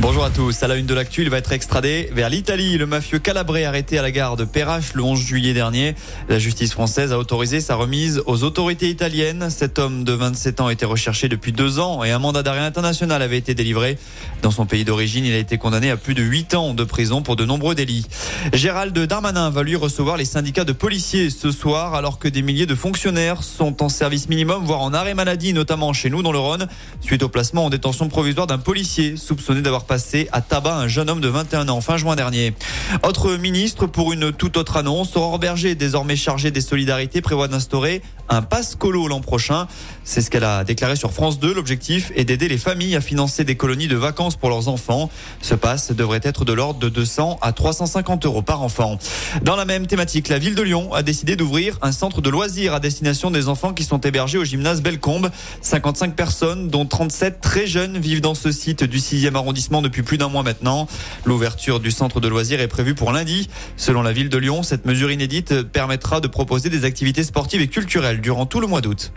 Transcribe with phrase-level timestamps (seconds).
[0.00, 0.60] Bonjour à tous.
[0.64, 2.76] À la une de l'actu, il va être extradé vers l'Italie.
[2.78, 5.94] Le mafieux Calabré arrêté à la gare de Perrache le 11 juillet dernier.
[6.28, 9.50] La justice française a autorisé sa remise aux autorités italiennes.
[9.50, 13.22] Cet homme de 27 ans était recherché depuis deux ans et un mandat d'arrêt international
[13.22, 13.96] avait été délivré.
[14.42, 17.22] Dans son pays d'origine, il a été condamné à plus de 8 ans de prison
[17.22, 18.06] pour de nombreux délits.
[18.52, 22.66] Gérald Darmanin va lui recevoir les syndicats de policiers ce soir alors que des milliers
[22.66, 26.38] de fonctionnaires sont en service minimum, voire en arrêt maladie, notamment chez nous dans le
[26.40, 26.66] Rhône,
[27.00, 31.08] suite au placement en détention provisoire d'un policier soupçonné d'avoir passé à tabac un jeune
[31.08, 32.54] homme de 21 ans fin juin dernier.
[33.02, 38.02] Autre ministre pour une toute autre annonce, Aurore Berger, désormais chargée des solidarités, prévoit d'instaurer
[38.28, 39.66] un passe colo l'an prochain.
[40.02, 41.54] C'est ce qu'elle a déclaré sur France 2.
[41.54, 45.10] L'objectif est d'aider les familles à financer des colonies de vacances pour leurs enfants.
[45.40, 48.98] Ce passe devrait être de l'ordre de 200 à 350 euros par enfant.
[49.42, 52.74] Dans la même thématique, la ville de Lyon a décidé d'ouvrir un centre de loisirs
[52.74, 55.30] à destination des enfants qui sont hébergés au gymnase Bellecombe.
[55.60, 60.18] 55 personnes, dont 37 très jeunes, vivent dans ce site du 6e arrondissement depuis plus
[60.18, 60.86] d'un mois maintenant.
[61.24, 63.48] L'ouverture du centre de loisirs est prévue pour lundi.
[63.76, 67.68] Selon la ville de Lyon, cette mesure inédite permettra de proposer des activités sportives et
[67.68, 69.12] culturelles durant tout le mois d'août.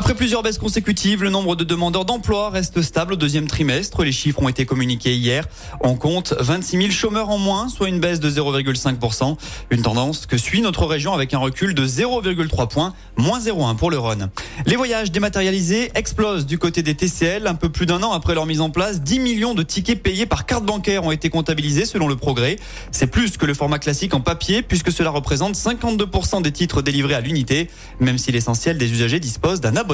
[0.00, 4.02] Après plusieurs baisses consécutives, le nombre de demandeurs d'emploi reste stable au deuxième trimestre.
[4.02, 5.44] Les chiffres ont été communiqués hier.
[5.82, 9.36] On compte 26 000 chômeurs en moins, soit une baisse de 0,5%.
[9.68, 13.90] Une tendance que suit notre région avec un recul de 0,3 points, moins 0,1 pour
[13.90, 14.30] le Rhône.
[14.64, 17.46] Les voyages dématérialisés explosent du côté des TCL.
[17.46, 20.24] Un peu plus d'un an après leur mise en place, 10 millions de tickets payés
[20.24, 22.56] par carte bancaire ont été comptabilisés selon le progrès.
[22.90, 27.14] C'est plus que le format classique en papier puisque cela représente 52% des titres délivrés
[27.14, 27.68] à l'unité,
[28.00, 29.89] même si l'essentiel des usagers dispose d'un abonnement.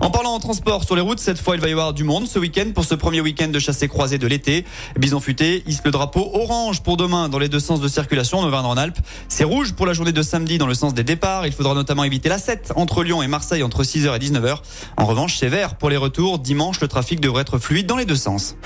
[0.00, 2.26] En parlant en transport sur les routes, cette fois il va y avoir du monde
[2.26, 4.64] ce week-end pour ce premier week-end de chassé croisé de l'été.
[4.98, 8.46] Bison futé hisse le drapeau orange pour demain dans les deux sens de circulation en
[8.46, 8.98] Auvergne-Rhône-Alpes.
[9.28, 11.46] C'est rouge pour la journée de samedi dans le sens des départs.
[11.46, 14.58] Il faudra notamment éviter la 7 entre Lyon et Marseille entre 6h et 19h.
[14.96, 16.38] En revanche, c'est vert pour les retours.
[16.38, 18.56] Dimanche, le trafic devrait être fluide dans les deux sens.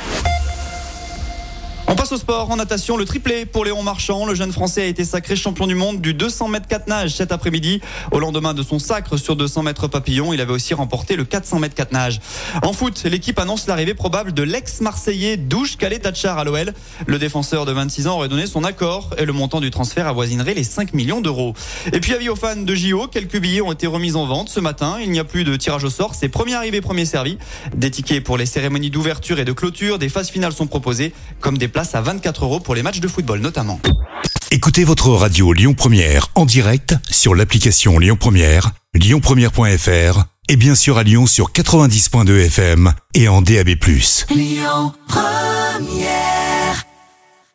[1.90, 2.50] On passe au sport.
[2.50, 4.26] En natation, le triplé pour Léon Marchand.
[4.26, 7.32] Le jeune Français a été sacré champion du monde du 200 mètres 4 nage cet
[7.32, 7.80] après-midi.
[8.10, 11.60] Au lendemain de son sacre sur 200 mètres papillon, il avait aussi remporté le 400
[11.60, 12.20] mètres 4 nage.
[12.62, 16.74] En foot, l'équipe annonce l'arrivée probable de l'ex-marseillais Douche Calais Tachar à l'OL.
[17.06, 20.52] Le défenseur de 26 ans aurait donné son accord et le montant du transfert avoisinerait
[20.52, 21.54] les 5 millions d'euros.
[21.94, 24.60] Et puis avis aux fans de JO, quelques billets ont été remis en vente ce
[24.60, 24.98] matin.
[25.00, 27.38] Il n'y a plus de tirage au sort, c'est premier arrivé, premier servi.
[27.74, 31.56] Des tickets pour les cérémonies d'ouverture et de clôture, des phases finales sont proposées, comme
[31.56, 33.78] des place à 24 euros pour les matchs de football notamment.
[34.50, 40.98] Écoutez votre radio Lyon Première en direct sur l'application Lyon Première, lyonpremière.fr et bien sûr
[40.98, 43.68] à Lyon sur 90.2 FM et en DAB+.
[44.34, 46.37] Lyon Première